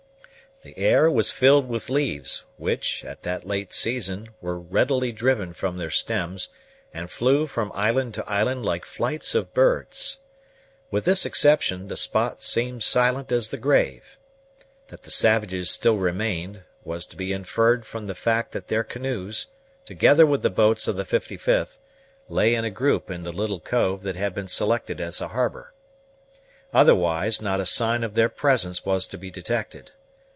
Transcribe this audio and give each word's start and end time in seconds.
The 0.63 0.77
air 0.77 1.09
was 1.09 1.31
filled 1.31 1.67
with 1.67 1.89
leaves, 1.89 2.43
which, 2.57 3.03
at 3.03 3.23
that 3.23 3.47
late 3.47 3.73
season, 3.73 4.29
were 4.41 4.59
readily 4.59 5.11
driven 5.11 5.55
from 5.55 5.77
their 5.77 5.89
stems, 5.89 6.49
and 6.93 7.09
flew 7.09 7.47
from 7.47 7.71
island 7.73 8.13
to 8.13 8.29
island 8.29 8.63
like 8.63 8.85
flights 8.85 9.33
of 9.33 9.55
birds. 9.55 10.19
With 10.91 11.03
this 11.05 11.25
exception, 11.25 11.87
the 11.87 11.97
spot 11.97 12.43
seemed 12.43 12.83
silent 12.83 13.31
as 13.31 13.49
the 13.49 13.57
grave. 13.57 14.19
That 14.89 15.01
the 15.01 15.09
savages 15.09 15.71
still 15.71 15.97
remained, 15.97 16.61
was 16.83 17.07
to 17.07 17.15
be 17.15 17.33
inferred 17.33 17.83
from 17.83 18.05
the 18.05 18.13
fact 18.13 18.51
that 18.51 18.67
their 18.67 18.83
canoes, 18.83 19.47
together 19.83 20.27
with 20.27 20.43
the 20.43 20.51
boats 20.51 20.87
of 20.87 20.95
the 20.95 21.05
55th, 21.05 21.79
lay 22.29 22.53
in 22.53 22.65
a 22.65 22.69
group 22.69 23.09
in 23.09 23.23
the 23.23 23.33
little 23.33 23.59
cove 23.59 24.03
that 24.03 24.15
had 24.15 24.35
been 24.35 24.47
selected 24.47 25.01
as 25.01 25.21
a 25.21 25.29
harbor. 25.29 25.73
Otherwise, 26.71 27.41
not 27.41 27.59
a 27.59 27.65
sign 27.65 28.03
of 28.03 28.13
their 28.13 28.29
presence 28.29 28.85
was 28.85 29.07
to 29.07 29.17
be 29.17 29.31
detected. 29.31 29.93